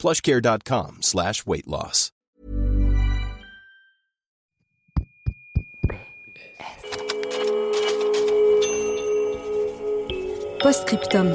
[0.00, 2.10] plushcare.com slash weight loss.
[10.62, 11.28] Postscriptum.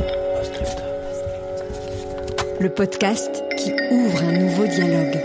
[2.59, 5.20] Le podcast qui ouvre un nouveau dialogue.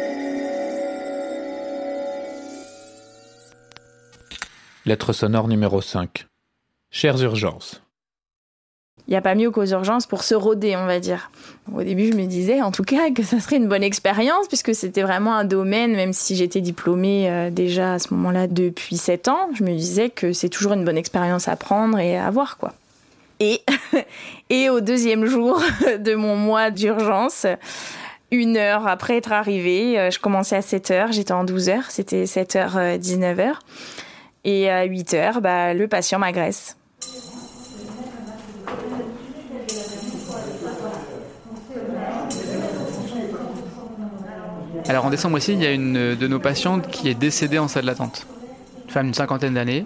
[4.86, 6.26] Lettre sonore numéro 5.
[6.90, 7.82] Chères urgences.
[9.10, 11.32] N'y a pas mieux qu'aux urgences pour se roder, on va dire.
[11.74, 14.72] Au début, je me disais en tout cas que ça serait une bonne expérience puisque
[14.72, 19.26] c'était vraiment un domaine, même si j'étais diplômée euh, déjà à ce moment-là depuis 7
[19.26, 22.56] ans, je me disais que c'est toujours une bonne expérience à prendre et à avoir
[22.56, 22.72] quoi.
[23.40, 23.62] Et,
[24.50, 25.60] et au deuxième jour
[25.98, 27.46] de mon mois d'urgence,
[28.30, 31.90] une heure après être arrivée, euh, je commençais à 7 heures, j'étais en 12 heures,
[31.90, 33.54] c'était 7 h 19 h
[34.44, 36.76] Et à 8 heures, bah, le patient m'agresse.
[44.88, 47.68] Alors en décembre aussi, il y a une de nos patientes qui est décédée en
[47.68, 48.26] salle d'attente.
[48.86, 49.84] Une femme d'une cinquantaine d'années.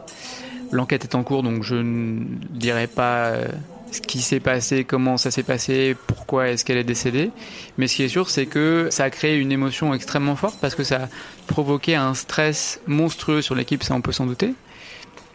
[0.72, 3.46] L'enquête est en cours, donc je ne dirai pas euh,
[3.92, 7.30] ce qui s'est passé, comment ça s'est passé, pourquoi est-ce qu'elle est décédée.
[7.78, 10.74] Mais ce qui est sûr, c'est que ça a créé une émotion extrêmement forte parce
[10.74, 11.08] que ça a
[11.46, 14.54] provoqué un stress monstrueux sur l'équipe, ça on peut s'en douter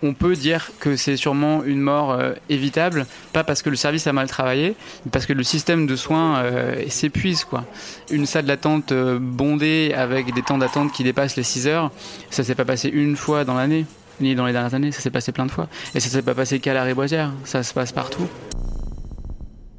[0.04, 4.08] on peut dire que c'est sûrement une mort euh, évitable, pas parce que le service
[4.08, 4.76] a mal travaillé,
[5.06, 7.44] mais parce que le système de soins euh, s'épuise.
[7.44, 7.66] quoi.
[8.10, 11.92] Une salle d'attente euh, bondée avec des temps d'attente qui dépassent les 6 heures,
[12.30, 13.86] ça s'est pas passé une fois dans l'année,
[14.22, 15.68] ni dans les dernières années, ça s'est passé plein de fois.
[15.96, 18.28] Et ça s'est pas passé qu'à la Riboisière, ça se passe partout.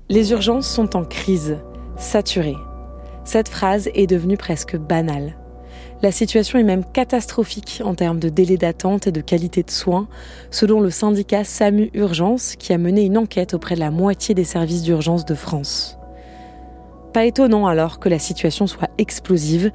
[0.08, 1.58] Les urgences sont en crise,
[1.96, 2.58] saturées.
[3.24, 5.39] Cette phrase est devenue presque banale.
[6.02, 10.08] La situation est même catastrophique en termes de délai d'attente et de qualité de soins,
[10.50, 14.44] selon le syndicat SAMU Urgence qui a mené une enquête auprès de la moitié des
[14.44, 15.98] services d'urgence de France.
[17.12, 19.72] Pas étonnant alors que la situation soit explosive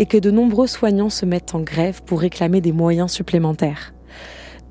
[0.00, 3.94] et que de nombreux soignants se mettent en grève pour réclamer des moyens supplémentaires.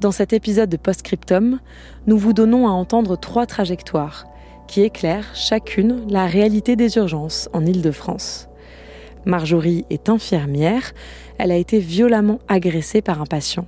[0.01, 1.59] Dans cet épisode de Postscriptum,
[2.05, 4.25] nous vous donnons à entendre trois trajectoires
[4.67, 8.46] qui éclairent chacune la réalité des urgences en Île-de-France.
[9.27, 10.93] Marjorie est infirmière,
[11.37, 13.67] elle a été violemment agressée par un patient.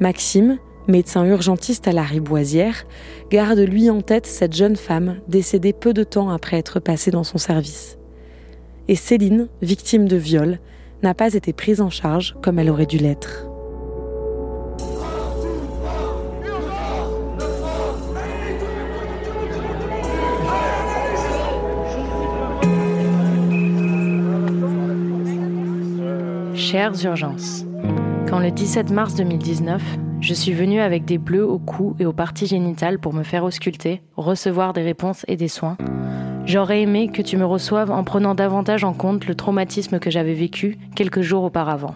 [0.00, 2.86] Maxime, médecin urgentiste à la Riboisière,
[3.30, 7.22] garde lui en tête cette jeune femme décédée peu de temps après être passée dans
[7.22, 7.98] son service.
[8.88, 10.58] Et Céline, victime de viol,
[11.02, 13.51] n'a pas été prise en charge comme elle aurait dû l'être.
[26.72, 27.66] Chères urgences,
[28.30, 29.82] quand le 17 mars 2019,
[30.22, 33.44] je suis venue avec des bleus au cou et aux parties génitales pour me faire
[33.44, 35.76] ausculter, recevoir des réponses et des soins,
[36.46, 40.32] j'aurais aimé que tu me reçoives en prenant davantage en compte le traumatisme que j'avais
[40.32, 41.94] vécu quelques jours auparavant.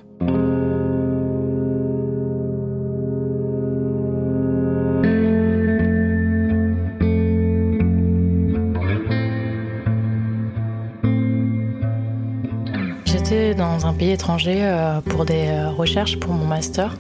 [13.87, 16.97] Un pays étranger euh, pour des euh, recherches pour mon master.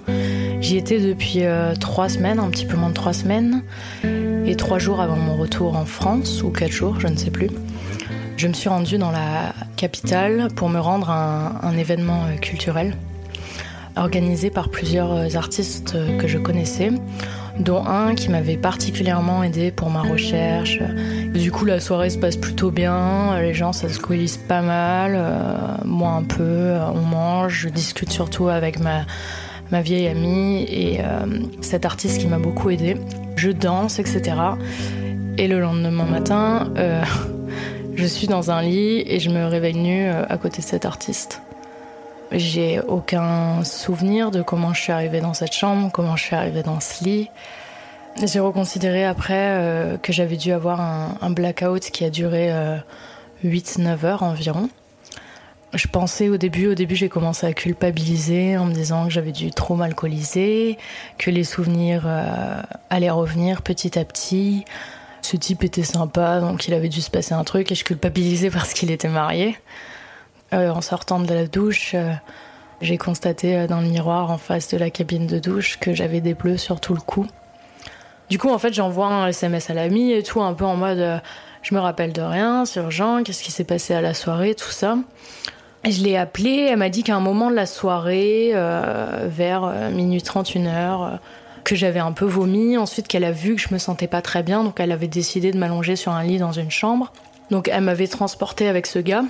[0.61, 3.63] J'y étais depuis euh, trois semaines, un petit peu moins de trois semaines,
[4.05, 7.51] et trois jours avant mon retour en France, ou quatre jours, je ne sais plus.
[8.37, 12.97] Je me suis rendue dans la capitale pour me rendre à un, événement culturel
[13.97, 16.91] organisé par plusieurs artistes que je connaissais,
[17.59, 20.81] dont un qui m'avait particulièrement aidé pour ma recherche.
[21.33, 25.15] Du coup, la soirée se passe plutôt bien, les gens ça se coulisse pas mal,
[25.17, 29.05] euh, moi un peu, on mange, je discute surtout avec ma,
[29.81, 31.27] vieille amie et euh,
[31.61, 32.97] cet artiste qui m'a beaucoup aidé.
[33.37, 34.35] Je danse, etc.
[35.39, 37.03] Et le lendemain matin, euh,
[37.95, 41.43] je suis dans un lit et je me réveille nue à côté de cet artiste.
[42.33, 46.63] J'ai aucun souvenir de comment je suis arrivée dans cette chambre, comment je suis arrivée
[46.63, 47.31] dans ce lit.
[48.23, 52.51] J'ai reconsidéré après euh, que j'avais dû avoir un, blackout qui a duré
[53.45, 54.71] 8-9 euh, heures environ.
[55.75, 59.33] Je pensais au début, au début j'ai commencé à culpabiliser en me disant que j'avais
[59.33, 60.79] dû trop m'alcooliser,
[61.19, 64.65] que les souvenirs euh, allaient revenir petit à petit.
[65.21, 68.51] Ce type était sympa, donc il avait dû se passer un truc et je culpabilisais
[68.51, 69.59] parce qu'il était marié
[70.53, 71.95] en sortant de la douche,
[72.81, 76.35] j'ai constaté dans le miroir en face de la cabine de douche que j'avais des
[76.35, 77.27] bleus sur tout le cou.
[78.29, 81.21] Du coup, en fait, j'envoie un SMS à l'ami et tout, un peu en mode
[81.69, 84.71] je me rappelle de rien, c'est urgent, qu'est-ce qui s'est passé à la soirée, tout
[84.71, 84.99] ça.
[85.85, 89.91] Je l'ai appelée, elle m'a dit qu'à un moment de la soirée, euh, vers euh,
[89.91, 91.17] minuit 31 heure, euh,
[91.65, 94.45] que j'avais un peu vomi, ensuite qu'elle a vu que je me sentais pas très
[94.45, 97.13] bien, donc elle avait décidé de m'allonger sur un lit dans une chambre.
[97.51, 99.25] Donc elle m'avait transportée avec ce gars,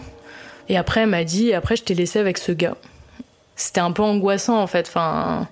[0.69, 2.77] et après elle m'a dit, après je t'ai laissé avec ce gars.
[3.55, 5.49] C'était un peu angoissant en fait, enfin,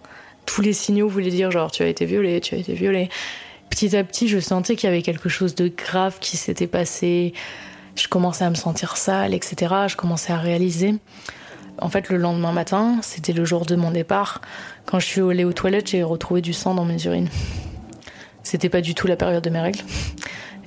[0.46, 3.08] tous les signaux voulaient dire genre tu as été violée, tu as été violée.
[3.70, 7.32] Petit à petit, je sentais qu'il y avait quelque chose de grave qui s'était passé
[7.96, 9.75] je commençais à me sentir sale, etc.
[9.88, 10.96] Je commençais à réaliser.
[11.78, 14.40] En fait, le lendemain matin, c'était le jour de mon départ.
[14.87, 17.28] Quand je suis allée aux toilettes, j'ai retrouvé du sang dans mes urines.
[18.43, 19.81] C'était pas du tout la période de mes règles.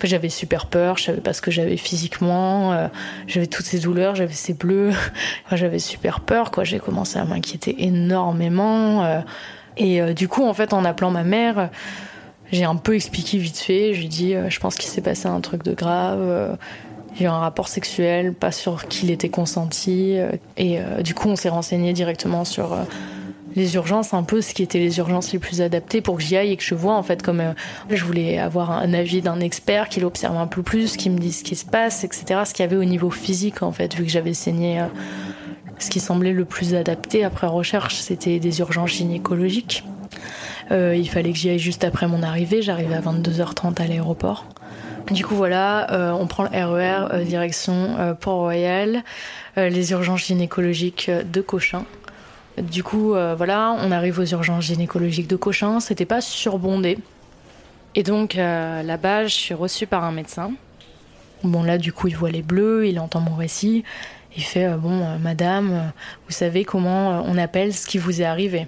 [0.06, 2.88] J'avais super peur, je savais pas ce que j'avais physiquement, euh,
[3.26, 4.92] j'avais toutes ces douleurs, j'avais ces bleus,
[5.52, 6.64] j'avais super peur, quoi.
[6.64, 9.04] J'ai commencé à m'inquiéter énormément.
[9.04, 9.22] Euh,
[9.78, 11.70] et euh, du coup, en fait, en appelant ma mère,
[12.52, 13.94] j'ai un peu expliqué vite fait.
[13.94, 16.58] Je lui dit, je pense qu'il s'est passé un truc de grave
[17.16, 20.18] il y a eu un rapport sexuel, pas sûr qu'il était consenti.
[20.56, 22.78] Et du coup, on s'est renseigné directement sur
[23.58, 26.38] les urgences, un peu ce qui étaient les urgences les plus adaptées pour que j'y
[26.38, 27.44] aille et que je vois en fait comme
[27.90, 31.40] je voulais avoir un avis d'un expert qui l'observe un peu plus, qui me dise
[31.40, 32.42] ce qui se passe, etc.
[32.46, 34.82] Ce qu'il y avait au niveau physique en fait, vu que j'avais saigné.
[35.80, 39.84] ce qui semblait le plus adapté après recherche, c'était des urgences gynécologiques.
[40.72, 42.62] il fallait que j'y aille juste après mon arrivée.
[42.62, 44.46] J'arrivais à 22h30 à l'aéroport.
[45.12, 49.04] Du coup, voilà, euh, on prend le RER e euh, direction euh, Port-Royal,
[49.56, 51.84] les urgences gynécologiques de Cochin.
[52.58, 55.80] Du coup, voilà, on arrive aux urgences gynécologiques de Cochin.
[55.80, 56.98] C'était pas surbondé.
[57.96, 60.52] Et donc, là-bas, je suis reçue par un médecin.
[61.44, 63.84] Bon, là, du coup, il voit les bleus, il entend mon récit.
[64.36, 65.92] Il fait Bon, madame,
[66.26, 68.68] vous savez comment on appelle ce qui vous est arrivé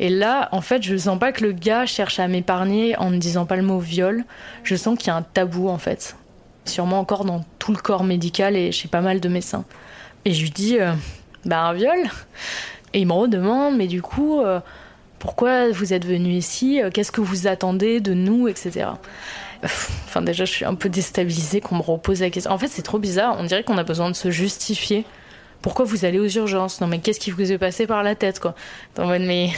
[0.00, 3.18] et là, en fait, je sens pas que le gars cherche à m'épargner en ne
[3.18, 4.24] disant pas le mot viol.
[4.62, 6.16] Je sens qu'il y a un tabou, en fait.
[6.64, 9.64] Sûrement encore dans tout le corps médical et chez pas mal de médecins.
[10.24, 10.92] Et je lui dis, euh,
[11.44, 11.98] bah, un viol?
[12.94, 14.60] Et il me redemande, mais du coup, euh,
[15.18, 18.86] pourquoi vous êtes venu ici euh, Qu'est-ce que vous attendez de nous Etc.
[19.62, 22.52] Enfin, déjà, je suis un peu déstabilisée qu'on me repose la question.
[22.52, 23.36] En fait, c'est trop bizarre.
[23.38, 25.04] On dirait qu'on a besoin de se justifier
[25.62, 26.80] pourquoi vous allez aux urgences?
[26.80, 28.54] Non, mais qu'est-ce qui vous est passé par la tête, quoi?
[28.96, 29.50] Mais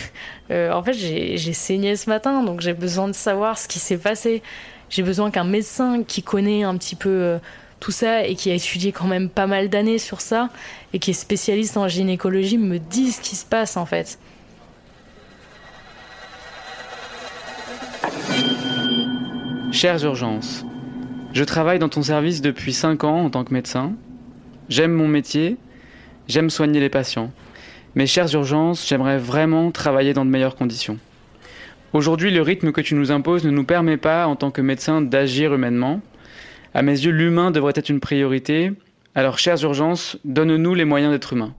[0.50, 3.98] euh, en fait, j'ai saigné ce matin, donc j'ai besoin de savoir ce qui s'est
[3.98, 4.42] passé.
[4.88, 7.38] J'ai besoin qu'un médecin qui connaît un petit peu
[7.80, 10.50] tout ça et qui a étudié quand même pas mal d'années sur ça
[10.92, 14.18] et qui est spécialiste en gynécologie me dise ce qui se passe, en fait.
[19.72, 20.64] Chères urgences,
[21.32, 23.92] je travaille dans ton service depuis 5 ans en tant que médecin.
[24.68, 25.56] J'aime mon métier
[26.30, 27.32] J'aime soigner les patients.
[27.96, 30.96] Mes chères urgences, j'aimerais vraiment travailler dans de meilleures conditions.
[31.92, 35.02] Aujourd'hui, le rythme que tu nous imposes ne nous permet pas, en tant que médecin,
[35.02, 36.00] d'agir humainement.
[36.72, 38.72] À mes yeux, l'humain devrait être une priorité.
[39.16, 41.52] Alors, chères urgences, donne-nous les moyens d'être humains.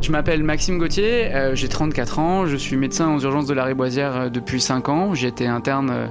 [0.00, 3.64] Je m'appelle Maxime Gauthier, euh, j'ai 34 ans, je suis médecin aux urgences de la
[3.64, 5.14] Riboisière euh, depuis 5 ans.
[5.14, 6.06] J'ai été interne euh,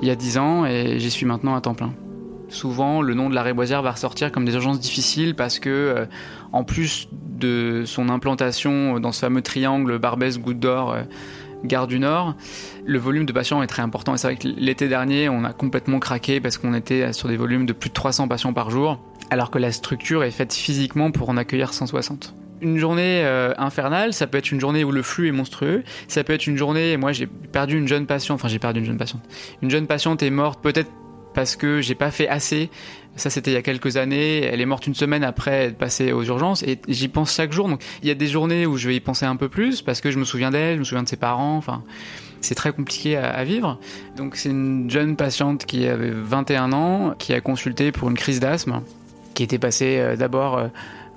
[0.00, 1.92] il y a 10 ans et j'y suis maintenant à temps plein
[2.48, 6.08] souvent le nom de la Réboisière va ressortir comme des urgences difficiles parce que,
[6.50, 10.96] en plus de son implantation dans ce fameux triangle Barbès-Goutte d'Or,
[11.64, 12.34] Gare du Nord,
[12.84, 14.14] le volume de patients est très important.
[14.14, 17.36] Et c'est vrai que l'été dernier, on a complètement craqué parce qu'on était sur des
[17.36, 18.98] volumes de plus de 300 patients par jour,
[19.30, 24.12] alors que la structure est faite physiquement pour en accueillir 160 une journée euh, infernale,
[24.12, 26.96] ça peut être une journée où le flux est monstrueux, ça peut être une journée,
[26.96, 29.22] moi j'ai perdu une jeune patiente, enfin j'ai perdu une jeune patiente.
[29.62, 30.90] Une jeune patiente est morte peut-être
[31.34, 32.70] parce que j'ai pas fait assez.
[33.16, 34.42] Ça, c'était il y a quelques années.
[34.44, 37.68] Elle est morte une semaine après être passée aux urgences et j'y pense chaque jour.
[37.68, 40.00] Donc, il y a des journées où je vais y penser un peu plus parce
[40.00, 41.56] que je me souviens d'elle, je me souviens de ses parents.
[41.56, 41.82] Enfin,
[42.40, 43.78] c'est très compliqué à, vivre.
[44.16, 48.40] Donc, c'est une jeune patiente qui avait 21 ans, qui a consulté pour une crise
[48.40, 48.80] d'asthme,
[49.34, 50.68] qui était passée euh, d'abord euh,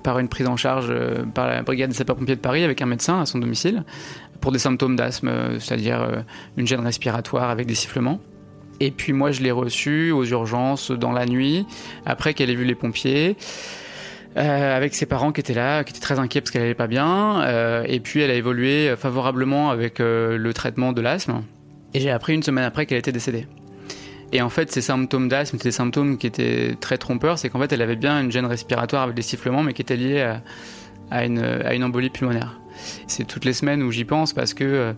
[0.02, 2.86] par une prise en charge euh, par la brigade des sapeurs-pompiers de Paris avec un
[2.86, 3.84] médecin à son domicile
[4.40, 6.06] pour des symptômes d'asthme, c'est-à-dire
[6.58, 8.20] une gêne respiratoire avec des sifflements.
[8.80, 11.66] Et puis moi, je l'ai reçue aux urgences dans la nuit,
[12.06, 13.36] après qu'elle ait vu les pompiers.
[14.36, 16.88] Euh, avec ses parents qui étaient là, qui étaient très inquiets parce qu'elle allait pas
[16.88, 17.42] bien.
[17.42, 21.42] Euh, et puis elle a évolué favorablement avec euh, le traitement de l'asthme.
[21.92, 23.46] Et j'ai appris une semaine après qu'elle était décédée.
[24.32, 27.38] Et en fait, ces symptômes d'asthme, c'était des symptômes qui étaient très trompeurs.
[27.38, 29.96] C'est qu'en fait, elle avait bien une gêne respiratoire avec des sifflements, mais qui était
[29.96, 30.34] liée
[31.12, 32.58] à une embolie pulmonaire.
[33.06, 34.94] C'est toutes les semaines où j'y pense parce que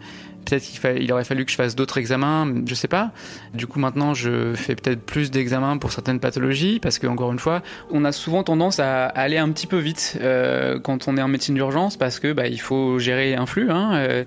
[0.47, 3.11] Peut-être qu'il aurait fallu que je fasse d'autres examens, je sais pas.
[3.53, 7.38] Du coup, maintenant, je fais peut-être plus d'examens pour certaines pathologies parce que, encore une
[7.38, 11.23] fois, on a souvent tendance à aller un petit peu vite euh, quand on est
[11.23, 13.71] en médecine d'urgence parce que bah, il faut gérer un flux.
[13.71, 14.25] Hein, euh,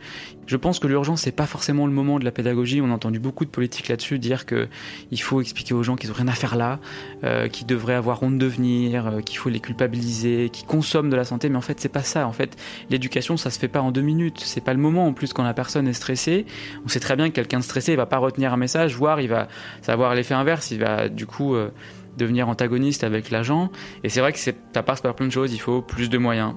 [0.49, 2.81] je pense que l'urgence c'est pas forcément le moment de la pédagogie.
[2.81, 4.67] On a entendu beaucoup de politiques là-dessus dire que
[5.11, 6.79] il faut expliquer aux gens qu'ils ont rien à faire là,
[7.23, 11.15] euh, qu'ils devraient avoir honte de venir, euh, qu'il faut les culpabiliser, qu'ils consomment de
[11.15, 11.49] la santé.
[11.49, 12.27] Mais en fait, c'est pas ça.
[12.27, 12.57] En fait,
[12.89, 14.41] l'éducation ça se fait pas en deux minutes.
[14.43, 16.47] C'est pas le moment en plus quand la personne est stressée.
[16.83, 19.29] On sait très bien que quelqu'un stressé il va pas retenir un message, voire il
[19.29, 19.49] va
[19.83, 20.71] savoir l'effet inverse.
[20.71, 21.69] Il va du coup euh,
[22.17, 23.69] devenir antagoniste avec l'agent.
[24.03, 25.53] Et c'est vrai que ça passe par plein de choses.
[25.53, 26.55] Il faut plus de moyens,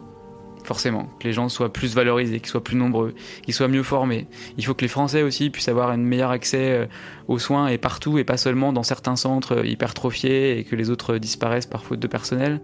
[0.64, 4.26] forcément, que les gens soient plus valorisés, qu'ils soient plus nombreux, qu'ils soient mieux formés.
[4.58, 6.86] Il faut que les Français aussi puissent avoir un meilleur accès euh,
[7.28, 10.90] aux soins et partout et pas seulement dans certains centres euh, hypertrophiés et que les
[10.90, 12.60] autres disparaissent par faute de personnel.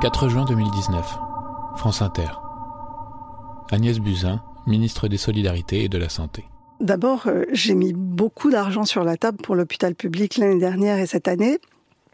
[0.00, 1.18] 4 juin 2019,
[1.76, 2.28] France Inter.
[3.70, 6.44] Agnès Buzyn, ministre des Solidarités et de la Santé.
[6.80, 11.06] D'abord, euh, j'ai mis beaucoup d'argent sur la table pour l'hôpital public l'année dernière et
[11.06, 11.58] cette année.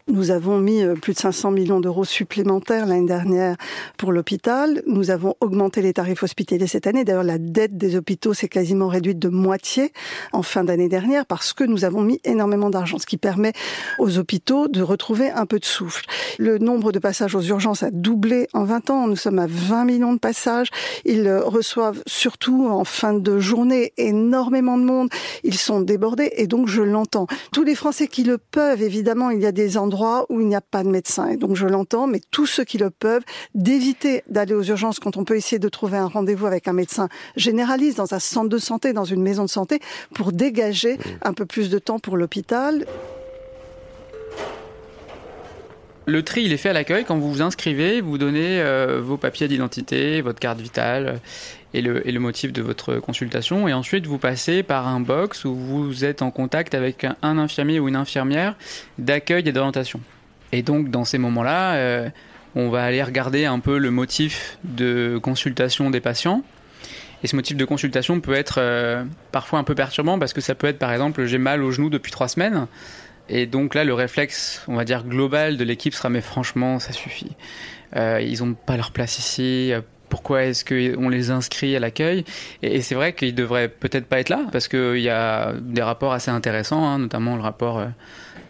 [0.09, 3.55] Nous avons mis euh, plus de 500 millions d'euros supplémentaires l'année dernière
[3.97, 4.83] pour l'hôpital.
[4.85, 7.05] Nous avons augmenté les tarifs hospitaliers cette année.
[7.05, 9.93] D'ailleurs, la dette des hôpitaux s'est quasiment réduite de moitié
[10.33, 13.53] en fin d'année dernière parce que nous avons mis énormément d'argent, ce qui permet
[13.97, 16.05] aux hôpitaux de retrouver un peu de souffle.
[16.37, 19.07] Le nombre de passages aux urgences a doublé en 20 ans.
[19.07, 20.67] Nous sommes à 20 millions de passages.
[21.05, 25.09] Ils reçoivent surtout en fin de journée énormément de monde.
[25.45, 27.27] Ils sont débordés et donc je l'entends.
[27.53, 29.92] Tous les Français qui le peuvent, évidemment, il y a des endroits
[30.29, 31.29] où il n'y a pas de médecin.
[31.29, 33.23] Et donc je l'entends, mais tous ceux qui le peuvent,
[33.55, 37.09] d'éviter d'aller aux urgences quand on peut essayer de trouver un rendez-vous avec un médecin
[37.35, 39.79] généraliste dans un centre de santé, dans une maison de santé,
[40.13, 42.85] pour dégager un peu plus de temps pour l'hôpital.
[46.05, 47.05] Le tri, il est fait à l'accueil.
[47.05, 51.21] Quand vous vous inscrivez, vous donnez euh, vos papiers d'identité, votre carte vitale
[51.73, 53.69] et le, et le, motif de votre consultation.
[53.69, 57.79] Et ensuite, vous passez par un box où vous êtes en contact avec un, infirmier
[57.79, 58.55] ou une infirmière
[58.97, 60.01] d'accueil et d'orientation.
[60.51, 62.09] Et donc, dans ces moments-là, euh,
[62.55, 66.43] on va aller regarder un peu le motif de consultation des patients.
[67.23, 70.53] Et ce motif de consultation peut être euh, parfois un peu perturbant parce que ça
[70.53, 72.67] peut être, par exemple, j'ai mal au genou depuis trois semaines.
[73.29, 76.91] Et donc là, le réflexe, on va dire global de l'équipe sera mais franchement, ça
[76.91, 77.31] suffit.
[77.95, 79.71] Euh, ils n'ont pas leur place ici.
[80.09, 82.25] Pourquoi est-ce qu'on les inscrit à l'accueil?
[82.61, 86.13] Et, c'est vrai qu'ils devraient peut-être pas être là parce qu'il y a des rapports
[86.13, 87.87] assez intéressants, hein, notamment le rapport euh,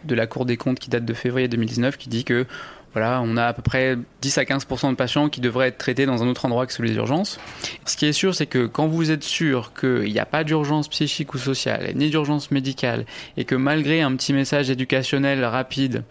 [0.04, 2.46] de la Cour des comptes qui date de février 2019 qui dit que
[2.94, 6.06] voilà, on a à peu près 10 à 15% de patients qui devraient être traités
[6.06, 7.38] dans un autre endroit que celui des urgences.
[7.84, 10.88] Ce qui est sûr, c'est que quand vous êtes sûr qu'il n'y a pas d'urgence
[10.88, 13.04] psychique ou sociale, ni d'urgence médicale,
[13.36, 16.04] et que malgré un petit message éducationnel rapide,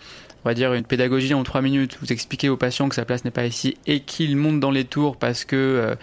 [0.45, 3.25] on va dire une pédagogie en trois minutes, vous expliquez aux patients que sa place
[3.25, 5.95] n'est pas ici et qu'il monte dans les tours parce que euh,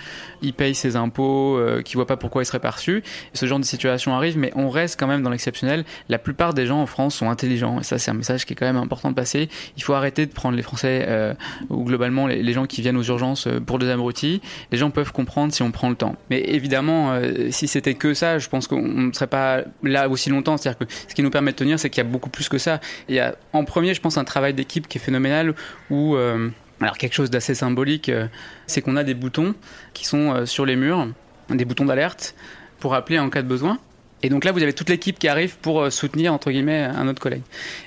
[0.42, 3.02] il paye ses impôts, euh, qu'il voit pas pourquoi il serait perçu.
[3.35, 5.85] Ce genre de situation arrive, mais on reste quand même dans l'exceptionnel.
[6.09, 8.56] La plupart des gens en France sont intelligents et ça c'est un message qui est
[8.56, 9.49] quand même important de passer.
[9.76, 11.35] Il faut arrêter de prendre les Français euh,
[11.68, 14.40] ou globalement les, les, gens qui viennent aux urgences euh, pour des abrutis.
[14.73, 16.16] Les gens peuvent comprendre si on prend le temps.
[16.30, 20.30] Mais évidemment, euh, si c'était que ça, je pense qu'on ne serait pas là aussi
[20.30, 20.56] longtemps.
[20.56, 22.59] C'est-à-dire que ce qui nous permet de tenir, c'est qu'il y a beaucoup plus que
[22.59, 22.80] ça.
[23.09, 25.54] Il y a en premier, je pense, un travail d'équipe qui est phénoménal
[25.90, 26.49] où euh,
[26.80, 28.28] alors quelque chose d'assez symbolique, euh,
[28.66, 29.54] c'est qu'on a des boutons
[29.92, 31.08] qui sont euh, sur les murs,
[31.50, 32.34] des boutons d'alerte
[32.78, 33.78] pour appeler en cas de besoin.
[34.22, 37.22] Et donc là, vous avez toute l'équipe qui arrive pour soutenir entre guillemets un autre
[37.22, 37.42] collègue,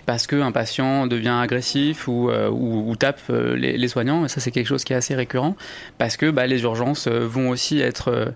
[0.08, 4.26] parce qu'un patient devient agressif ou, ou, tape les, soignants.
[4.26, 5.56] Et ça, c'est quelque chose qui est assez récurrent,
[6.00, 8.34] parce que bah, les urgences vont aussi être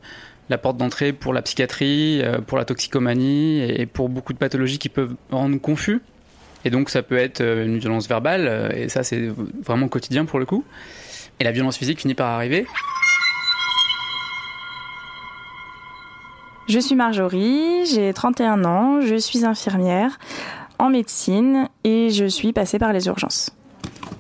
[0.52, 4.90] la porte d'entrée pour la psychiatrie, pour la toxicomanie et pour beaucoup de pathologies qui
[4.90, 6.00] peuvent rendre confus
[6.68, 9.32] et donc ça peut être euh, une violence verbale, euh, et ça c'est
[9.64, 10.66] vraiment quotidien pour le coup.
[11.40, 12.66] Et la violence physique finit par arriver.
[16.68, 20.20] Je suis Marjorie, j'ai 31 ans, je suis infirmière
[20.78, 23.52] en médecine et je suis passée par les urgences.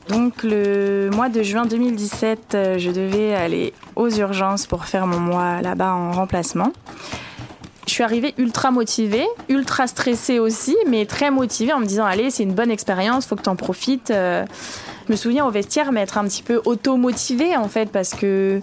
[0.07, 5.19] Donc le mois de juin 2017, euh, je devais aller aux urgences pour faire mon
[5.19, 6.71] mois là-bas en remplacement.
[7.87, 12.29] Je suis arrivée ultra motivée, ultra stressée aussi, mais très motivée en me disant allez,
[12.29, 14.11] c'est une bonne expérience, faut que tu en profites.
[14.11, 14.45] Euh,
[15.07, 18.61] je me souviens au vestiaire m'être un petit peu auto-motivée en fait parce que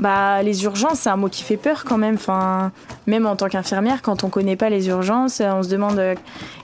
[0.00, 2.14] bah, les urgences, c'est un mot qui fait peur quand même.
[2.14, 2.72] Enfin,
[3.06, 6.14] même en tant qu'infirmière, quand on connaît pas les urgences, on se demande euh,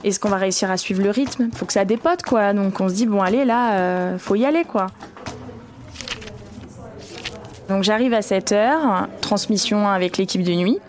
[0.03, 1.49] est-ce qu'on va réussir à suivre le rythme?
[1.55, 2.53] Faut que ça dépote quoi.
[2.53, 4.87] Donc on se dit bon allez là, euh, faut y aller quoi.
[7.69, 10.79] Donc j'arrive à 7 heures, transmission avec l'équipe de nuit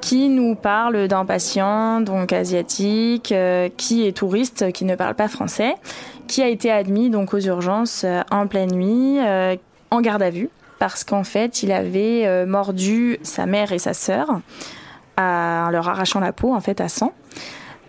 [0.00, 5.28] qui nous parle d'un patient donc asiatique euh, qui est touriste, qui ne parle pas
[5.28, 5.74] français,
[6.26, 9.18] qui a été admis donc aux urgences en pleine nuit,
[9.90, 14.40] en garde à vue, parce qu'en fait, il avait mordu sa mère et sa sœur
[15.18, 17.12] en leur arrachant la peau en fait à sang.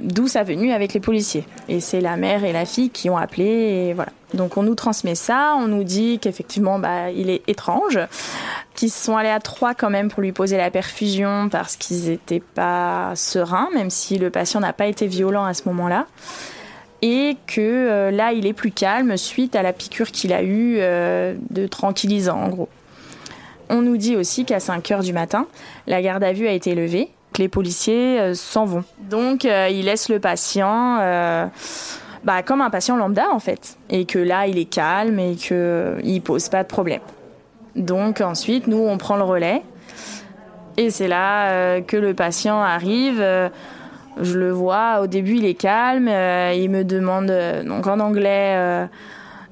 [0.01, 1.45] D'où sa venue avec les policiers.
[1.69, 3.93] Et c'est la mère et la fille qui ont appelé.
[3.93, 4.11] Voilà.
[4.33, 7.99] Donc on nous transmet ça, on nous dit qu'effectivement bah, il est étrange,
[8.75, 12.39] qu'ils sont allés à trois quand même pour lui poser la perfusion parce qu'ils n'étaient
[12.39, 16.07] pas sereins, même si le patient n'a pas été violent à ce moment-là.
[17.01, 20.77] Et que euh, là il est plus calme suite à la piqûre qu'il a eue
[20.79, 22.69] euh, de tranquillisant en gros.
[23.69, 25.47] On nous dit aussi qu'à 5 heures du matin,
[25.87, 27.09] la garde à vue a été levée
[27.41, 28.83] les policiers euh, s'en vont.
[29.09, 31.47] Donc, euh, ils laissent le patient euh,
[32.23, 33.77] bah, comme un patient lambda, en fait.
[33.89, 37.01] Et que là, il est calme et qu'il ne pose pas de problème.
[37.75, 39.63] Donc, ensuite, nous, on prend le relais.
[40.77, 43.19] Et c'est là que le patient arrive.
[44.21, 46.07] je le vois, au début, il est calme.
[46.07, 47.31] il me demande,
[47.65, 48.87] donc en anglais,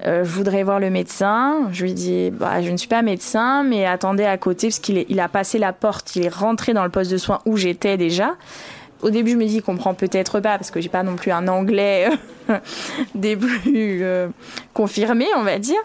[0.05, 1.69] euh, je voudrais voir le médecin.
[1.71, 5.05] Je lui dis, bah, je ne suis pas médecin, mais attendez à côté parce qu'il
[5.09, 7.97] il a passé la porte, il est rentré dans le poste de soins où j'étais
[7.97, 8.35] déjà.
[9.01, 11.31] Au début, je me dis, il comprend peut-être pas parce que j'ai pas non plus
[11.31, 12.09] un anglais
[12.49, 12.57] euh,
[13.15, 14.27] des plus euh,
[14.73, 15.79] confirmés, on va dire.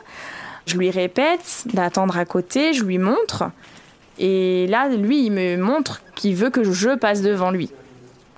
[0.66, 3.44] Je lui répète d'attendre à côté, je lui montre.
[4.18, 7.71] Et là, lui, il me montre qu'il veut que je passe devant lui.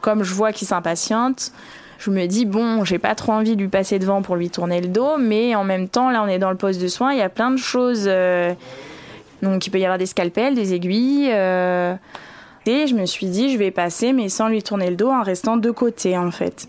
[0.00, 1.52] Comme je vois qu'il s'impatiente,
[1.98, 4.80] je me dis bon, j'ai pas trop envie de lui passer devant pour lui tourner
[4.80, 7.18] le dos, mais en même temps, là, on est dans le poste de soins, il
[7.18, 8.04] y a plein de choses.
[8.06, 8.52] Euh,
[9.42, 11.30] donc, il peut y avoir des scalpels, des aiguilles.
[11.32, 11.94] Euh,
[12.66, 15.22] et je me suis dit, je vais passer, mais sans lui tourner le dos, en
[15.22, 16.68] restant de côté, en fait.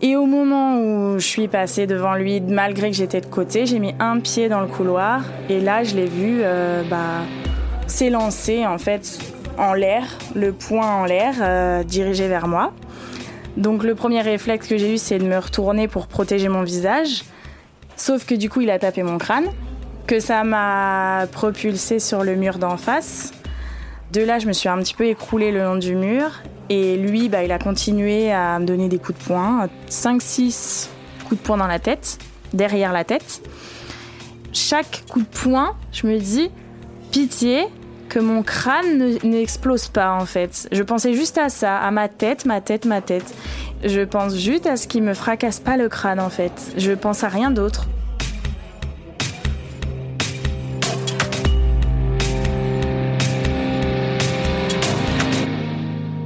[0.00, 3.78] Et au moment où je suis passée devant lui, malgré que j'étais de côté, j'ai
[3.78, 5.22] mis un pied dans le couloir.
[5.48, 7.20] Et là, je l'ai vu euh, bah,
[7.86, 9.18] s'élancer, en fait,
[9.58, 12.72] en l'air, le poing en l'air, dirigé vers moi.
[13.56, 17.24] Donc le premier réflexe que j'ai eu, c'est de me retourner pour protéger mon visage.
[17.96, 19.46] Sauf que du coup, il a tapé mon crâne,
[20.06, 23.32] que ça m'a propulsé sur le mur d'en face.
[24.12, 26.40] De là, je me suis un petit peu écroulée le long du mur.
[26.68, 29.68] Et lui, bah, il a continué à me donner des coups de poing.
[29.90, 30.88] 5-6
[31.28, 32.18] coups de poing dans la tête,
[32.52, 33.42] derrière la tête.
[34.52, 36.50] Chaque coup de poing, je me dis,
[37.10, 37.66] pitié,
[38.12, 40.68] que mon crâne n'explose pas en fait.
[40.70, 43.34] Je pensais juste à ça, à ma tête, ma tête, ma tête.
[43.82, 46.74] Je pense juste à ce qui me fracasse pas le crâne en fait.
[46.76, 47.88] Je pense à rien d'autre.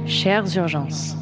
[0.05, 1.15] Chères urgences,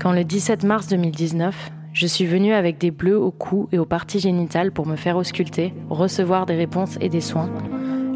[0.00, 1.54] quand le 17 mars 2019,
[1.92, 5.18] je suis venue avec des bleus au cou et aux parties génitales pour me faire
[5.18, 7.50] ausculter, recevoir des réponses et des soins,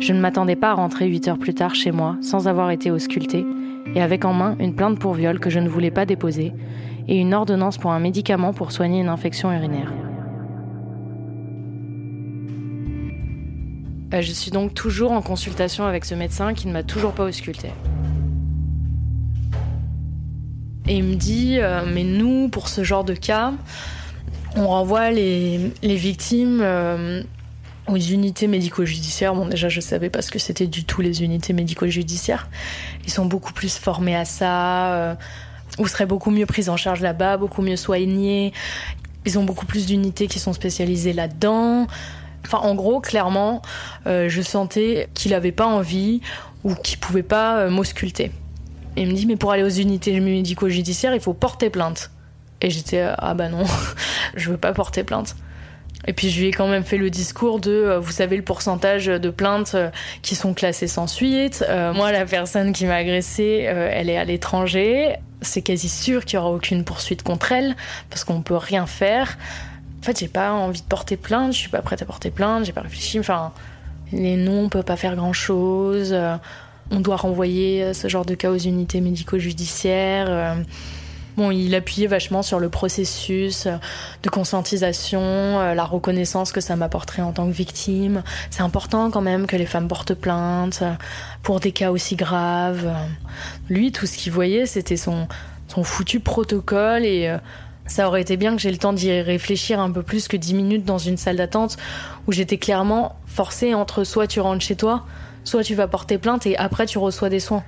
[0.03, 2.91] je ne m'attendais pas à rentrer 8 heures plus tard chez moi sans avoir été
[2.91, 3.47] auscultée
[3.95, 6.53] et avec en main une plainte pour viol que je ne voulais pas déposer
[7.07, 9.93] et une ordonnance pour un médicament pour soigner une infection urinaire.
[14.13, 17.25] Euh, je suis donc toujours en consultation avec ce médecin qui ne m'a toujours pas
[17.25, 17.69] ausculté.
[20.89, 23.53] Et il me dit, euh, mais nous, pour ce genre de cas,
[24.57, 27.23] on renvoie les, victimes euh,
[27.89, 29.35] aux unités médico-judiciaires.
[29.35, 32.49] Bon, déjà, je savais pas ce que c'était du tout les unités médico-judiciaires.
[33.05, 35.15] Ils sont beaucoup plus formés à ça, euh,
[35.79, 38.53] ou seraient beaucoup mieux pris en charge là-bas, beaucoup mieux soignés.
[39.25, 41.87] Ils ont beaucoup plus d'unités qui sont spécialisées là-dedans.
[42.45, 43.63] Enfin, en gros, clairement,
[44.07, 46.21] euh, je sentais qu'il avait pas envie
[46.65, 48.33] ou qu'il pouvait pas euh, m'ausculter.
[48.97, 52.11] Il me dit, mais pour aller aux unités médico-judiciaires, il faut porter plainte.
[52.61, 53.65] Et j'étais, ah bah non,
[54.37, 55.35] je veux pas porter plainte.
[56.07, 58.43] Et puis je lui ai quand même fait le discours de, euh, vous savez, le
[58.43, 59.91] pourcentage de plaintes euh,
[60.23, 61.65] qui sont classées sans suite.
[61.69, 65.17] Euh, moi, la personne qui m'a agressée, elle est à l'étranger.
[65.41, 67.77] C'est quasi sûr qu'il y aura aucune poursuite contre elle
[68.11, 69.39] parce qu'on peut rien faire.
[70.01, 71.53] En fait, j'ai pas envie de porter plainte.
[71.53, 72.65] Je suis pas prête à porter plainte.
[72.65, 73.19] J'ai pas réfléchi.
[73.21, 73.53] Enfin,
[74.13, 76.17] les noms, on peut pas faire grand chose.
[76.91, 80.57] on doit renvoyer ce genre de cas aux unités médico-judiciaires.
[81.37, 83.77] Bon, il appuyait vachement sur le processus euh,
[84.23, 88.23] de conscientisation, euh, la reconnaissance que ça m'apporterait en tant que victime.
[88.51, 90.93] C'est important quand même que les femmes portent plainte euh,
[91.43, 92.93] pour des cas aussi graves.
[93.71, 95.27] Lui, tout ce qu'il voyait, c'était son,
[95.69, 97.35] son foutu protocole et
[97.87, 100.55] ça aurait été bien que j'ai le temps d'y réfléchir un peu plus que dix
[100.55, 101.79] minutes dans une salle d'attente
[102.27, 105.07] où j'étais clairement forcée entre soit tu rentres chez toi,
[105.45, 107.65] soit tu vas porter plainte et après tu reçois des soins.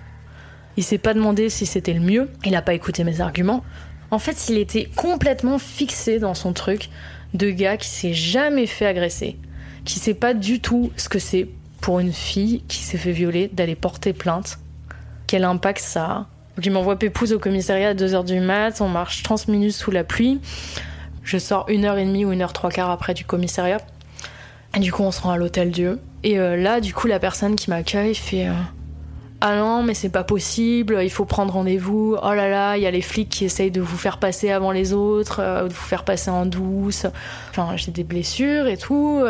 [0.77, 2.31] Il s'est pas demandé si c'était le mieux.
[2.45, 3.65] Il a pas écouté mes arguments.
[4.11, 6.89] En fait, il était complètement fixé dans son truc
[7.33, 9.37] de gars qui s'est jamais fait agresser,
[9.85, 11.49] qui sait pas du tout ce que c'est
[11.81, 14.59] pour une fille qui s'est fait violer d'aller porter plainte.
[15.27, 16.27] Quel impact ça a.
[16.57, 19.91] Donc il m'envoie Pépouze au commissariat à 2h du mat, on marche 30 minutes sous
[19.91, 20.41] la pluie.
[21.25, 23.79] Je sors une heure et demie ou une heure trois quarts après du commissariat.
[24.77, 26.01] Et du coup, on se rend à l'hôtel Dieu.
[26.23, 28.53] Et euh, là, du coup, la personne qui m'accueille fait euh,
[29.41, 32.17] Ah non, mais c'est pas possible, il faut prendre rendez-vous.
[32.23, 34.71] Oh là là, il y a les flics qui essayent de vous faire passer avant
[34.71, 37.07] les autres, de vous faire passer en douce.
[37.51, 39.23] Enfin, j'ai des blessures et tout.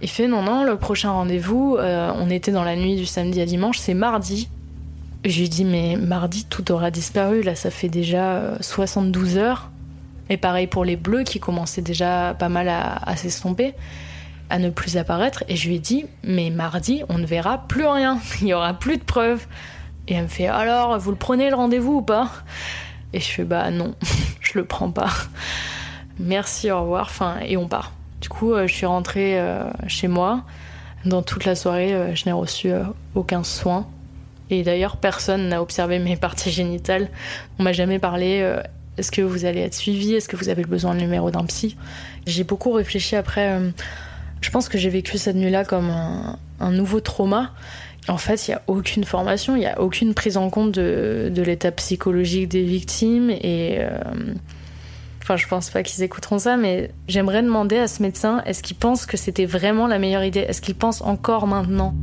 [0.00, 3.46] Il fait Non, non, le prochain rendez-vous, on était dans la nuit du samedi à
[3.46, 4.48] dimanche, c'est mardi.
[5.24, 9.70] Je lui dis mais mardi tout aura disparu, là ça fait déjà 72 heures.
[10.30, 13.74] Et pareil pour les bleus qui commençaient déjà pas mal à, s'estomper,
[14.52, 15.42] à ne plus apparaître.
[15.48, 18.74] Et je lui ai dit mais mardi on ne verra plus rien, il n'y aura
[18.74, 19.46] plus de preuves.
[20.06, 22.30] Et elle me fait alors vous le prenez le rendez-vous ou pas?
[23.12, 23.94] Et je fais bah non,
[24.40, 25.10] je le prends pas.
[26.18, 27.92] Merci, au revoir, enfin, et on part.
[28.20, 30.44] Du coup, euh, je suis rentrée euh, chez moi.
[31.04, 32.70] Dans toute la soirée, euh, je n'ai reçu
[33.14, 33.86] aucun soin.
[34.50, 37.08] Et d'ailleurs, personne n'a observé mes parties génitales.
[37.58, 38.58] On m'a jamais parlé.
[38.98, 40.14] Est-ce que vous allez être suivi?
[40.14, 41.76] Est-ce que vous avez besoin de numéro d'un psy?
[42.26, 43.58] J'ai beaucoup réfléchi après.
[44.42, 45.90] Je pense que j'ai vécu cette nuit-là comme
[46.60, 47.52] un, nouveau trauma.
[48.08, 51.32] En fait, il n'y a aucune formation, il n'y a aucune prise en compte de,
[51.34, 53.30] l'état psychologique des victimes.
[53.30, 53.78] Et.
[53.78, 54.34] Euh,
[55.22, 58.76] enfin, je pense pas qu'ils écouteront ça, mais j'aimerais demander à ce médecin est-ce qu'il
[58.76, 60.40] pense que c'était vraiment la meilleure idée?
[60.40, 61.94] Est-ce qu'il pense encore maintenant?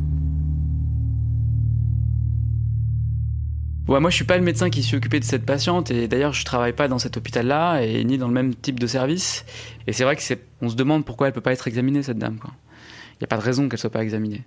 [3.97, 6.45] Moi, je suis pas le médecin qui s'est occupé de cette patiente et d'ailleurs, je
[6.45, 9.45] travaille pas dans cet hôpital-là et ni dans le même type de service.
[9.87, 10.21] Et c'est vrai que
[10.61, 12.37] on se demande pourquoi elle peut pas être examinée cette dame.
[12.43, 14.43] Il n'y a pas de raison qu'elle soit pas examinée.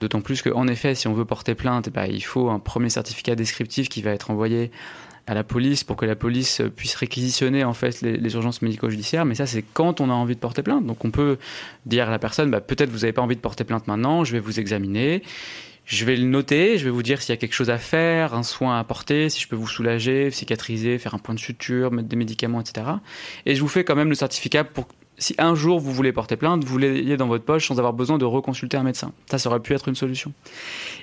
[0.00, 3.36] D'autant plus qu'en effet, si on veut porter plainte, bah, il faut un premier certificat
[3.36, 4.72] descriptif qui va être envoyé
[5.26, 9.24] à la police pour que la police puisse réquisitionner en fait les, urgences médico-judiciaires.
[9.24, 10.84] Mais ça, c'est quand on a envie de porter plainte.
[10.84, 11.38] Donc on peut
[11.86, 14.32] dire à la personne, bah, peut-être vous n'avez pas envie de porter plainte maintenant, je
[14.32, 15.22] vais vous examiner.
[15.84, 18.34] Je vais le noter, je vais vous dire s'il y a quelque chose à faire,
[18.34, 21.90] un soin à apporter, si je peux vous soulager, cicatriser, faire un point de suture,
[21.92, 22.86] mettre des médicaments, etc.
[23.44, 26.36] Et je vous fais quand même le certificat pour si un jour vous voulez porter
[26.36, 29.12] plainte, vous l'ayez dans votre poche sans avoir besoin de reconsulter un médecin.
[29.30, 30.32] Ça, ça aurait pu être une solution.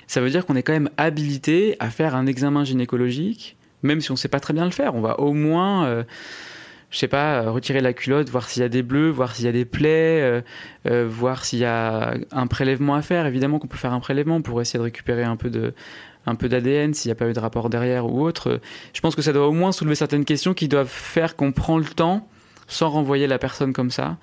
[0.06, 4.10] Ça veut dire qu'on est quand même habilité à faire un examen gynécologique, même si
[4.10, 4.94] on ne sait pas très bien le faire.
[4.94, 6.04] On va au moins euh,
[6.92, 9.46] je sais pas, euh, retirer la culotte, voir s'il y a des bleus, voir s'il
[9.46, 10.42] y a des plaies, euh,
[10.86, 13.24] euh, voir s'il y a un prélèvement à faire.
[13.26, 15.72] Évidemment qu'on peut faire un prélèvement pour essayer de récupérer un peu de
[16.24, 18.60] un peu d'ADN s'il n'y a pas eu de rapport derrière ou autre.
[18.92, 21.78] Je pense que ça doit au moins soulever certaines questions qui doivent faire qu'on prend
[21.78, 22.28] le temps
[22.68, 24.18] sans renvoyer la personne comme ça.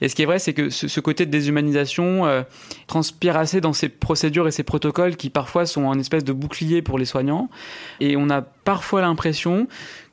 [0.00, 2.44] Et ce qui est vrai, c'est que ce, côté de déshumanisation
[2.86, 6.82] transpire assez dans ces procédures et ces protocoles qui parfois sont un espèce de bouclier
[6.82, 7.50] pour les soignants.
[7.98, 9.66] Et on a parfois l'impression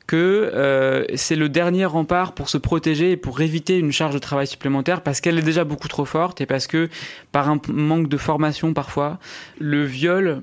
[0.08, 4.18] que euh, c'est le dernier rempart pour se protéger et pour éviter une charge de
[4.18, 6.88] travail supplémentaire parce qu'elle est déjà beaucoup trop forte et parce que
[7.30, 9.18] par un manque de formation parfois,
[9.60, 10.40] le viol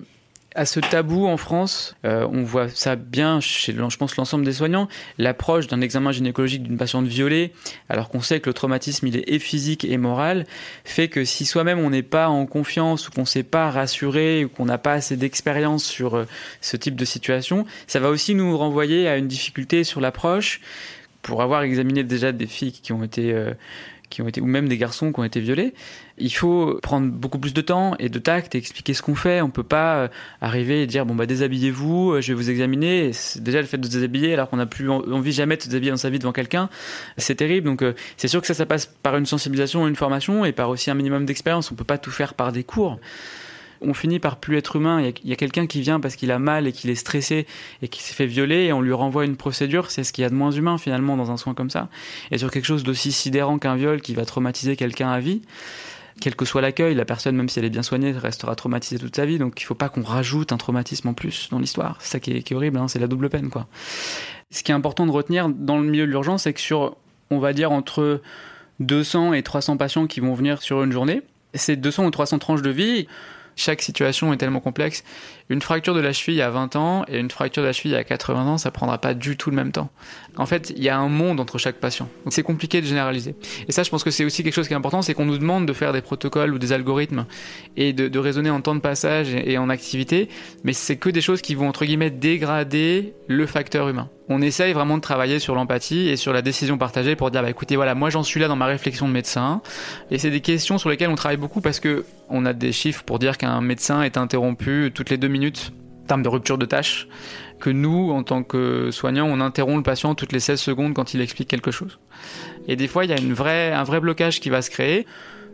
[0.56, 1.96] à ce tabou en France.
[2.06, 4.88] Euh, on voit ça bien chez, je pense, l'ensemble des soignants.
[5.18, 7.52] L'approche d'un examen gynécologique d'une patiente violée,
[7.90, 10.46] alors qu'on sait que le traumatisme, il est et physique et moral,
[10.86, 14.46] fait que si soi-même on n'est pas en confiance ou qu'on ne s'est pas rassuré
[14.46, 16.26] ou qu'on n'a pas assez d'expérience sur euh,
[16.62, 20.62] ce type de situation, ça va aussi nous renvoyer à une difficulté sur l'approche.
[21.22, 23.54] Pour avoir examiné déjà des filles qui ont été euh,
[24.10, 25.74] qui ont été, ou même des garçons qui ont été violés,
[26.18, 29.42] il faut prendre beaucoup plus de temps et de tact et expliquer ce qu'on fait.
[29.42, 30.08] On peut pas euh,
[30.42, 33.12] arriver et dire bon bah déshabillez-vous, euh, je vais vous examiner.
[33.38, 35.92] Déjà le fait de se déshabiller alors qu'on n'a plus envie jamais de se déshabiller
[35.92, 36.70] dans sa vie devant quelqu'un,
[37.18, 37.68] c'est terrible.
[37.68, 40.70] Donc euh, c'est sûr que ça, ça passe par une sensibilisation, une formation et par
[40.70, 41.72] aussi un minimum d'expérience.
[41.72, 43.00] On peut pas tout faire par des cours
[43.82, 45.02] on finit par plus être humain.
[45.02, 47.46] Il y a, quelqu'un qui vient parce qu'il a mal et qu'il est stressé
[47.82, 49.92] et qui s'est fait violer et on lui renvoie une procédure.
[49.92, 51.90] C'est ce qu'il y a de moins humain finalement dans un soin comme ça.
[52.32, 55.42] Et sur quelque chose d'aussi sidérant qu'un viol qui va traumatiser quelqu'un à vie,
[56.22, 59.16] quel que soit l'accueil, la personne, même si elle est bien soignée, restera traumatisée toute
[59.16, 59.38] sa vie.
[59.38, 61.98] Donc il faut pas qu'on rajoute un traumatisme en plus dans l'histoire.
[62.00, 62.88] C'est ça qui est, horrible, hein.
[62.88, 63.50] c'est la double peine.
[63.50, 63.68] quoi.
[64.52, 66.96] Ce qui est important de retenir dans le milieu de l'urgence, c'est que sur,
[67.32, 68.22] on va dire, entre
[68.80, 71.22] 200 et 300 patients qui vont venir sur une journée,
[71.54, 73.08] ces 200 ou 300 tranches de vie,
[73.56, 75.04] chaque situation est tellement complexe.
[75.48, 78.04] Une fracture de la cheville à 20 ans et une fracture de la cheville à
[78.04, 79.92] 80 ans, ça prendra pas du tout le même temps.
[80.38, 82.10] En fait, il y a un monde entre chaque patient.
[82.24, 83.36] Donc c'est compliqué de généraliser.
[83.68, 85.38] Et ça, je pense que c'est aussi quelque chose qui est important, c'est qu'on nous
[85.38, 87.26] demande de faire des protocoles ou des algorithmes
[87.78, 90.30] et de, raisonner en temps de passage et en activité,
[90.64, 94.74] mais c'est que des choses qui vont entre guillemets dégrader le facteur humain on essaye
[94.74, 97.96] vraiment de travailler sur l'empathie et sur la décision partagée pour dire bah écoutez voilà
[97.96, 99.62] moi j'en suis là dans ma réflexion de médecin
[100.10, 103.04] et c'est des questions sur lesquelles on travaille beaucoup parce que on a des chiffres
[103.04, 105.72] pour dire qu'un médecin est interrompu toutes les deux minutes
[106.04, 107.08] en termes de rupture de tâche
[107.60, 111.14] que nous en tant que soignants on interrompt le patient toutes les 16 secondes quand
[111.14, 112.00] il explique quelque chose.
[112.68, 115.06] Et des fois il y a un vrai blocage qui va se créer.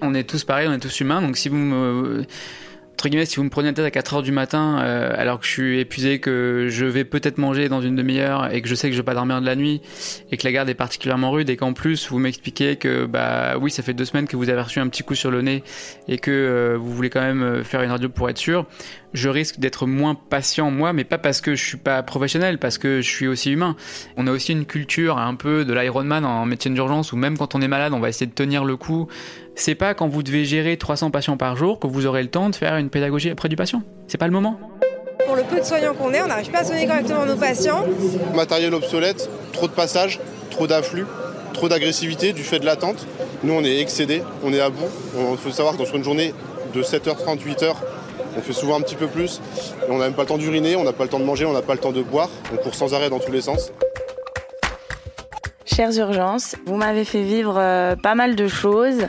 [0.01, 2.25] On est tous pareils on est tous humains donc si vous me
[2.93, 5.39] entre guillemets, si vous me prenez la tête à 4 heures du matin, euh, alors
[5.39, 8.75] que je suis épuisé, que je vais peut-être manger dans une demi-heure et que je
[8.75, 9.81] sais que je vais pas dormir de la nuit
[10.31, 13.71] et que la garde est particulièrement rude et qu'en plus vous m'expliquez que bah oui,
[13.71, 15.63] ça fait deux semaines que vous avez reçu un petit coup sur le nez
[16.07, 18.67] et que euh, vous voulez quand même euh, faire une radio pour être sûr,
[19.13, 22.77] je risque d'être moins patient moi, mais pas parce que je suis pas professionnel, parce
[22.77, 23.75] que je suis aussi humain.
[24.15, 27.55] On a aussi une culture un peu de l'Ironman en médecine d'urgence où même quand
[27.55, 29.07] on est malade, on va essayer de tenir le coup
[29.55, 32.49] c'est pas quand vous devez gérer 300 patients par jour que vous aurez le temps
[32.49, 33.83] de faire une pédagogie auprès du patient.
[34.07, 34.59] C'est pas le moment.
[35.25, 37.85] Pour le peu de soignants qu'on est, on n'arrive pas à soigner correctement nos patients.
[38.33, 41.05] Matériel obsolète, trop de passages, trop d'afflux,
[41.53, 43.05] trop d'agressivité du fait de l'attente.
[43.43, 44.89] Nous, on est excédés, on est à bout.
[45.15, 46.33] Il faut savoir que sur une journée
[46.73, 47.73] de 7h30, 8h,
[48.37, 49.41] on fait souvent un petit peu plus.
[49.89, 51.53] on n'a même pas le temps d'uriner, on n'a pas le temps de manger, on
[51.53, 52.29] n'a pas le temps de boire.
[52.53, 53.71] On court sans arrêt dans tous les sens.
[55.73, 59.07] Chères urgences, vous m'avez fait vivre euh, pas mal de choses,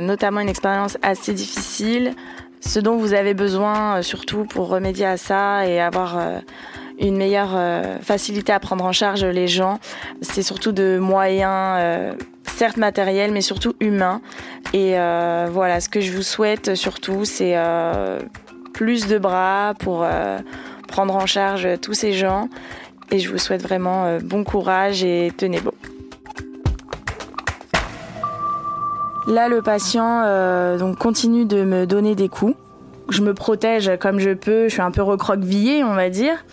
[0.00, 2.14] notamment une expérience assez difficile.
[2.60, 6.40] Ce dont vous avez besoin, euh, surtout pour remédier à ça et avoir euh,
[6.98, 7.56] une meilleure
[8.02, 9.78] facilité à prendre en charge les gens,
[10.20, 14.20] c'est surtout de moyens, certes matériels, mais surtout humains.
[14.74, 14.96] Et
[15.50, 17.56] voilà, ce que je vous souhaite surtout, c'est
[18.74, 20.06] plus de bras pour
[20.88, 22.50] prendre en charge tous ces gens.
[23.10, 25.72] Et je vous souhaite vraiment bon courage et tenez bon.
[29.30, 32.56] Là, le patient euh, continue de me donner des coups.
[33.10, 36.44] Je me protège comme je peux, je suis un peu recroquevillée, on va dire.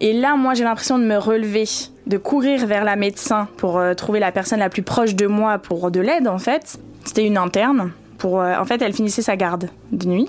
[0.00, 1.66] Et là, moi, j'ai l'impression de me relever,
[2.08, 5.58] de courir vers la médecin pour euh, trouver la personne la plus proche de moi
[5.58, 6.80] pour de l'aide, en fait.
[7.04, 7.92] C'était une interne.
[8.18, 10.28] Pour, euh, en fait, elle finissait sa garde de nuit.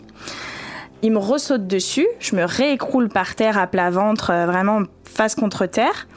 [1.01, 5.65] Il me ressaute dessus, je me réécroule par terre à plat ventre, vraiment face contre
[5.65, 6.07] terre.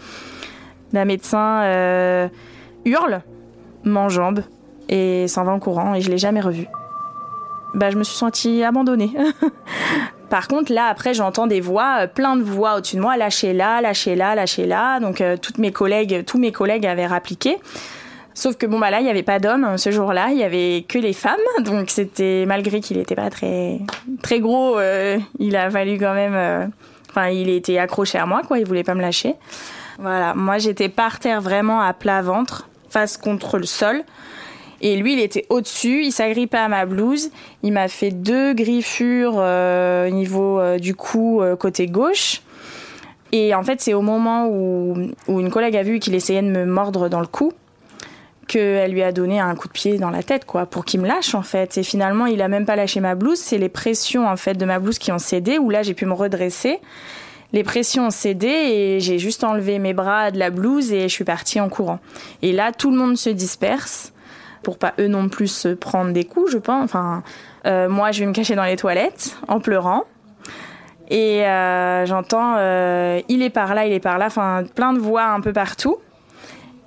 [0.92, 2.28] La médecin
[2.84, 3.22] hurle,
[3.84, 4.42] m'enjambe,
[4.90, 6.66] et s'en va en courant et je l'ai jamais revu.
[7.72, 9.12] Bah, je me suis sentie abandonnée.
[10.28, 13.52] Par contre, là, après, j'entends des voix, euh, plein de voix au-dessus de moi, lâchez
[13.52, 15.00] là, lâchez là, lâchez là.
[15.00, 17.58] Donc, euh, toutes mes collègues, tous mes collègues avaient rappliqué.
[18.34, 20.44] Sauf que bon, bah là, il n'y avait pas d'hommes hein, ce jour-là, il y
[20.44, 21.40] avait que les femmes.
[21.64, 23.78] Donc, c'était, malgré qu'il n'était pas très,
[24.22, 26.70] très gros, euh, il a fallu quand même.
[27.10, 29.34] Enfin, il était accroché à moi, quoi, il voulait pas me lâcher.
[29.98, 34.04] Voilà, moi, j'étais par terre vraiment à plat ventre, face contre le sol.
[34.80, 37.30] Et lui, il était au-dessus, il s'agrippait à ma blouse.
[37.62, 42.42] Il m'a fait deux griffures euh, au niveau euh, du cou euh, côté gauche.
[43.32, 44.96] Et en fait, c'est au moment où,
[45.28, 47.52] une collègue a vu qu'il essayait de me mordre dans le cou
[48.48, 51.06] qu'elle lui a donné un coup de pied dans la tête, quoi, pour qu'il me
[51.06, 51.78] lâche, en fait.
[51.78, 53.38] Et finalement, il a même pas lâché ma blouse.
[53.38, 56.04] C'est les pressions, en fait, de ma blouse qui ont cédé, où là, j'ai pu
[56.04, 56.80] me redresser.
[57.52, 61.14] Les pressions ont cédé et j'ai juste enlevé mes bras de la blouse et je
[61.14, 62.00] suis partie en courant.
[62.42, 64.12] Et là, tout le monde se disperse
[64.62, 66.84] pour pas eux non plus se prendre des coups, je pense.
[66.84, 67.22] Enfin,
[67.66, 70.04] euh, moi, je vais me cacher dans les toilettes en pleurant.
[71.08, 75.00] Et euh, j'entends euh, il est par là, il est par là, enfin plein de
[75.00, 75.96] voix un peu partout.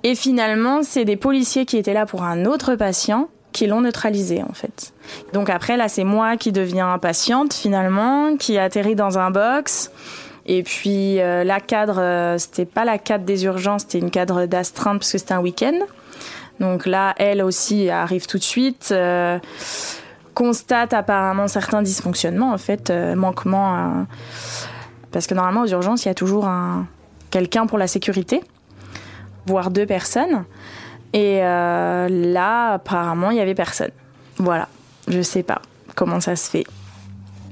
[0.02, 4.42] Et finalement, c'est des policiers qui étaient là pour un autre patient qui l'ont neutralisé
[4.42, 4.94] en fait.
[5.32, 9.90] Donc après là, c'est moi qui deviens patiente finalement, qui atterrit dans un box.
[10.46, 15.12] Et puis la cadre, c'était pas la cadre des urgences, c'était une cadre d'astreinte parce
[15.12, 15.78] que c'était un week-end.
[16.60, 19.38] Donc là, elle aussi arrive tout de suite, euh,
[20.34, 24.06] constate apparemment certains dysfonctionnements, en fait, euh, manquements.
[25.10, 26.86] Parce que normalement, aux urgences, il y a toujours un...
[27.30, 28.42] quelqu'un pour la sécurité,
[29.46, 30.44] voire deux personnes.
[31.12, 33.92] Et euh, là, apparemment, il y avait personne.
[34.38, 34.68] Voilà,
[35.06, 35.62] je sais pas
[35.94, 36.64] comment ça se fait.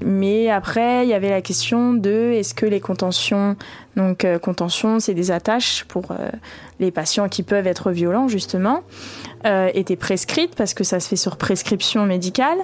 [0.00, 3.56] Mais après, il y avait la question de est-ce que les contentions,
[3.96, 6.30] donc euh, contention, c'est des attaches pour euh,
[6.80, 8.82] les patients qui peuvent être violents justement,
[9.46, 12.58] euh, étaient prescrites parce que ça se fait sur prescription médicale.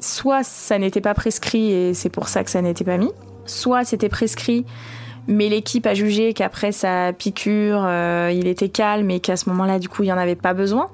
[0.00, 3.12] Soit ça n'était pas prescrit et c'est pour ça que ça n'était pas mis.
[3.46, 4.64] Soit c'était prescrit,
[5.28, 7.88] mais l'équipe a jugé qu'après sa piqûre,
[8.30, 10.88] il était calme et qu'à ce moment-là, du coup, il n'y en avait pas besoin.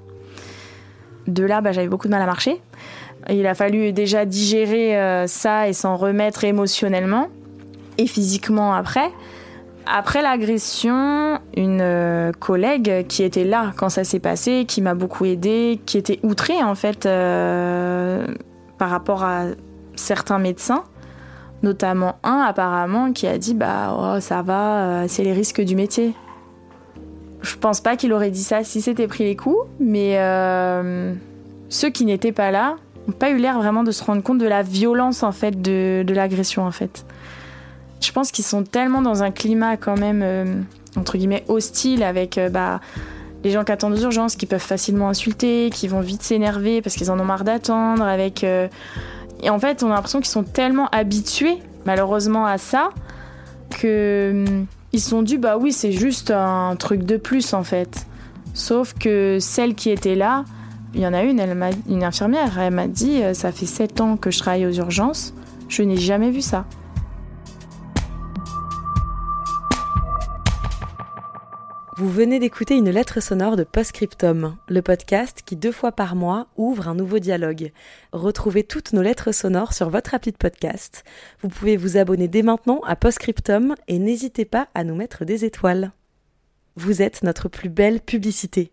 [1.26, 2.60] De là, bah, j'avais beaucoup de mal à marcher.
[3.28, 7.28] Il a fallu déjà digérer euh, ça et s'en remettre émotionnellement
[7.98, 9.10] et physiquement après.
[9.86, 15.24] Après l'agression, une euh, collègue qui était là quand ça s'est passé, qui m'a beaucoup
[15.26, 18.26] aidée, qui était outrée en fait euh,
[18.78, 19.46] par rapport à
[19.96, 20.84] certains médecins,
[21.62, 26.14] notamment un apparemment qui a dit bah oh, ça va, c'est les risques du métier.
[27.42, 30.16] Je pense pas qu'il aurait dit ça si c'était pris les coups, mais
[31.68, 32.76] ceux qui n'étaient pas là
[33.10, 36.64] pas eu l'air vraiment de se rendre compte de la violence en fait de, l'agression
[36.64, 37.04] en fait.
[38.00, 40.60] Je pense qu'ils sont tellement dans un climat quand même euh,
[40.96, 42.80] entre guillemets hostile avec euh, bah,
[43.44, 46.94] les gens qui attendent aux urgences, qui peuvent facilement insulter, qui vont vite s'énerver parce
[46.96, 48.68] qu'ils en ont marre d'attendre, avec euh,
[49.42, 52.90] Et en fait, on a l'impression qu'ils sont tellement habitués, malheureusement, à ça,
[53.80, 54.44] que
[54.92, 58.06] ils sont dit, bah oui, c'est juste un truc de plus, en fait.
[58.54, 60.44] Sauf que celle qui était là,
[60.94, 63.66] il y en a une, elle m'a, une infirmière, elle m'a dit, euh, ça fait
[63.66, 65.34] 7 ans que je travaille aux urgences,
[65.68, 66.66] je n'ai jamais vu ça.
[71.96, 76.46] Vous venez d'écouter une lettre sonore de Postscriptum, le podcast qui deux fois par mois
[76.56, 77.72] ouvre un nouveau dialogue.
[78.12, 81.04] Retrouvez toutes nos lettres sonores sur votre appli de podcast.
[81.42, 85.44] Vous pouvez vous abonner dès maintenant à Postscriptum et n'hésitez pas à nous mettre des
[85.44, 85.92] étoiles.
[86.74, 88.72] Vous êtes notre plus belle publicité.